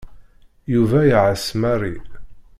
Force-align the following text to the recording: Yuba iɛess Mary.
Yuba 0.73 0.99
iɛess 1.05 1.47
Mary. 1.61 1.95